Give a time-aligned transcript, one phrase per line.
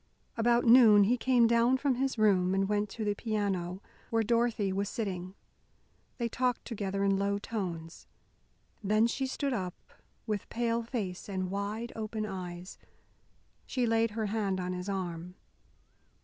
[0.35, 4.73] About noon he came down from his room and went to the piano, where Dorothy
[4.73, 5.35] was sitting.
[6.17, 8.07] They talked together in low tones.
[8.83, 9.75] Then she stood up,
[10.25, 12.79] with pale face and wide open eyes.
[13.67, 15.35] She laid her hand on his arm.